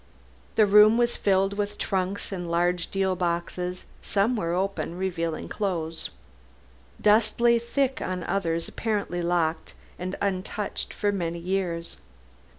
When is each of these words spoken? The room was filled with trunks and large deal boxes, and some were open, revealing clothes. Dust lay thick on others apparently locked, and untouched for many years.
The 0.55 0.65
room 0.65 0.97
was 0.97 1.15
filled 1.15 1.53
with 1.53 1.77
trunks 1.77 2.31
and 2.31 2.49
large 2.49 2.89
deal 2.89 3.15
boxes, 3.15 3.81
and 3.81 3.87
some 4.01 4.35
were 4.35 4.51
open, 4.55 4.97
revealing 4.97 5.47
clothes. 5.47 6.09
Dust 6.99 7.39
lay 7.39 7.59
thick 7.59 8.01
on 8.01 8.23
others 8.23 8.67
apparently 8.67 9.21
locked, 9.21 9.75
and 9.99 10.15
untouched 10.19 10.91
for 10.91 11.11
many 11.11 11.37
years. 11.37 11.97